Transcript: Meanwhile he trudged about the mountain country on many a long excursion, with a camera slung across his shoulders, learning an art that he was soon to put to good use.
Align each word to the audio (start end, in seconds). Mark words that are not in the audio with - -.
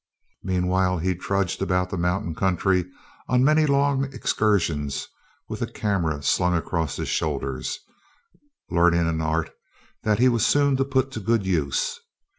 Meanwhile 0.41 0.97
he 0.97 1.13
trudged 1.13 1.61
about 1.61 1.91
the 1.91 1.95
mountain 1.99 2.33
country 2.33 2.85
on 3.29 3.43
many 3.43 3.65
a 3.65 3.71
long 3.71 4.05
excursion, 4.11 4.89
with 5.47 5.61
a 5.61 5.71
camera 5.71 6.23
slung 6.23 6.55
across 6.55 6.95
his 6.95 7.07
shoulders, 7.07 7.77
learning 8.71 9.07
an 9.07 9.21
art 9.21 9.51
that 10.01 10.17
he 10.17 10.27
was 10.27 10.43
soon 10.43 10.75
to 10.77 10.85
put 10.85 11.11
to 11.11 11.19
good 11.19 11.45
use. 11.45 11.99